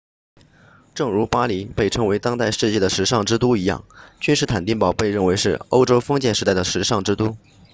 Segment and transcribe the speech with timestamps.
[0.95, 3.85] 正如巴黎被称为当代世界的时尚之都一样
[4.19, 7.37] 君士坦丁堡被认为是欧洲封建时代的时尚之都